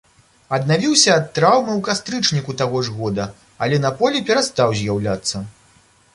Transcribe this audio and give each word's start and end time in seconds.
Аднавіўся 0.57 1.11
ад 1.19 1.27
траўмы 1.35 1.71
ў 1.75 1.81
кастрычніку 1.89 2.57
таго 2.63 2.81
ж 2.89 2.95
года, 3.03 3.29
але 3.67 3.81
на 3.85 3.93
полі 4.01 4.25
перастаў 4.33 4.77
з'яўляцца. 4.83 5.45